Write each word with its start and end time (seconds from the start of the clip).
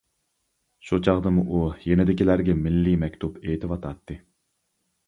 شۇ 0.87 0.99
چاغدىمۇ 1.07 1.43
ئۇ 1.57 1.61
يېنىدىكىلەرگە 1.85 2.57
مىللىي 2.65 2.99
مەكتۇپ 3.05 3.39
ئېيتىۋاتاتتى. 3.45 4.21